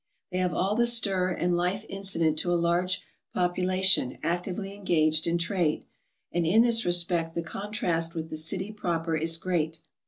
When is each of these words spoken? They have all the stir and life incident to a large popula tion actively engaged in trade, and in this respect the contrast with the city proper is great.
They 0.31 0.39
have 0.39 0.51
all 0.55 0.75
the 0.75 0.87
stir 0.87 1.29
and 1.29 1.55
life 1.55 1.85
incident 1.87 2.39
to 2.39 2.51
a 2.51 2.55
large 2.57 3.03
popula 3.35 3.83
tion 3.83 4.17
actively 4.23 4.73
engaged 4.73 5.27
in 5.27 5.37
trade, 5.37 5.83
and 6.31 6.43
in 6.43 6.63
this 6.63 6.85
respect 6.85 7.35
the 7.35 7.43
contrast 7.43 8.15
with 8.15 8.31
the 8.31 8.35
city 8.37 8.71
proper 8.71 9.15
is 9.15 9.37
great. 9.37 9.79